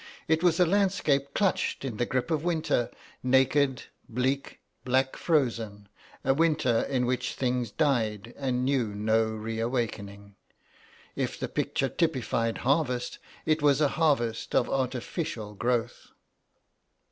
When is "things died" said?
7.35-8.33